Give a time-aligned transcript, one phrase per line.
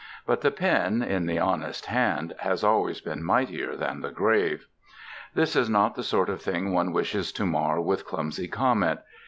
[0.25, 4.65] But the pen, in the honest hand, has always been mightier than the grave.
[5.35, 9.01] This is not the sort of thing one wishes to mar with clumsy comment.